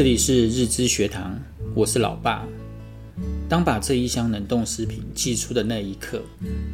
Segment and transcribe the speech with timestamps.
[0.00, 1.38] 这里是日知学堂，
[1.74, 2.48] 我是老爸。
[3.50, 6.22] 当把这一箱冷冻食品寄出的那一刻，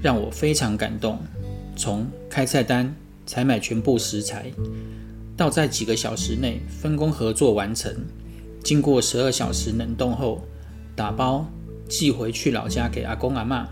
[0.00, 1.18] 让我非常感动。
[1.74, 2.94] 从开菜单、
[3.26, 4.52] 采买全部食材，
[5.36, 7.92] 到在几个小时内分工合作完成，
[8.62, 10.46] 经过十二小时冷冻后
[10.94, 11.44] 打包
[11.88, 13.68] 寄回去老家给阿公阿妈。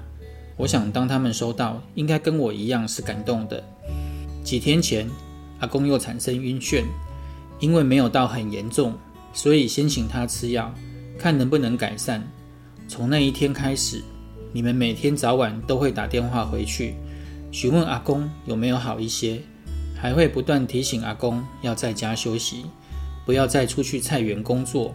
[0.57, 3.62] 我想，当他们收到，应该跟我一样是感动的。
[4.43, 5.09] 几天前，
[5.61, 6.82] 阿公又产生晕眩，
[7.61, 8.93] 因为没有到很严重。
[9.35, 10.72] 所以先请他吃药，
[11.18, 12.27] 看能不能改善。
[12.89, 14.03] 从那一天开始，
[14.53, 16.95] 你们每天早晚都会打电话回去，
[17.50, 19.40] 询问阿公有没有好一些，
[20.00, 22.67] 还会不断提醒阿公要在家休息，
[23.26, 24.95] 不要再出去菜园工作。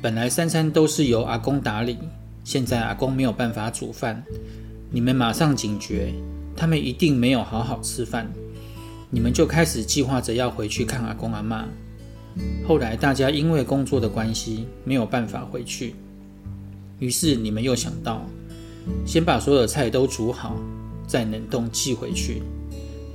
[0.00, 1.98] 本来三餐都是由阿公打理，
[2.42, 4.22] 现在阿公没有办法煮饭，
[4.90, 6.12] 你们马上警觉，
[6.56, 8.30] 他们一定没有好好吃饭。
[9.10, 11.66] 你们就开始计划着要回去看阿公阿妈。
[12.66, 15.94] 后来大家因为工作的关系没有办法回去，
[16.98, 18.24] 于是你们又想到，
[19.06, 20.56] 先把所有菜都煮好，
[21.06, 22.42] 再冷冻寄回去。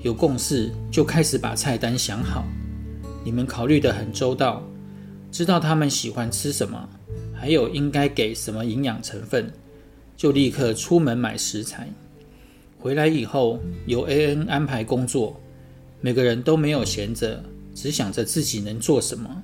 [0.01, 2.45] 有共识就开始把菜单想好，
[3.23, 4.63] 你们考虑得很周到，
[5.31, 6.87] 知道他们喜欢吃什么，
[7.33, 9.51] 还有应该给什么营养成分，
[10.15, 11.89] 就立刻出门买食材。
[12.77, 15.37] 回来以后由 AN 安排工作，
[15.99, 17.43] 每个人都没有闲着。
[17.81, 19.41] 只想着自己能做什么，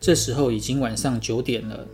[0.00, 1.86] 这时候已经晚上九点了。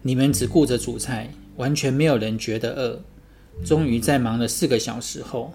[0.00, 2.98] 你们只顾着煮菜，完全没有人觉得饿。
[3.62, 5.52] 终于在忙了四个小时后，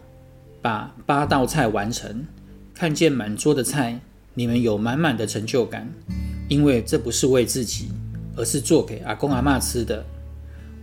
[0.61, 2.23] 把八道菜完成，
[2.71, 3.99] 看见满桌的菜，
[4.35, 5.91] 你们有满满的成就感，
[6.47, 7.89] 因为这不是为自己，
[8.35, 10.05] 而是做给阿公阿嬷吃的。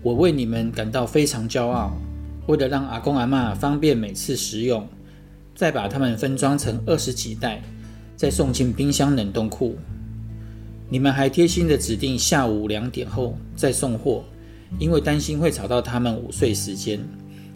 [0.02, 1.92] 我为你们感到非常骄傲。
[2.48, 4.84] 为了让阿公阿嬷方便每次食用，
[5.54, 7.62] 再把它们分装成二十几袋。
[8.22, 9.76] 再送进冰箱冷冻库。
[10.88, 14.22] 你们还贴心的指定下午两点后再送货，
[14.78, 17.00] 因为担心会吵到他们午睡时间。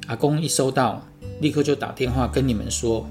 [0.09, 1.07] 阿公一收到，
[1.41, 3.07] 立刻就打电话跟你们说。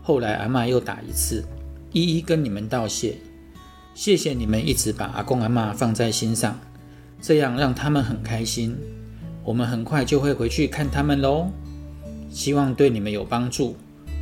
[0.00, 1.44] 后来阿嬷又打一次，
[1.90, 3.16] 一一跟你们道谢。
[3.92, 6.56] 谢谢你们一直把阿公阿妈放在心上，
[7.20, 8.76] 这样让他们很开心。
[9.42, 11.48] 我们很快就会回去看他们喽。
[12.30, 13.74] 希望对你们有帮助。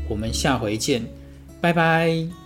[0.08, 1.02] 我们下回见，
[1.60, 2.43] 拜拜。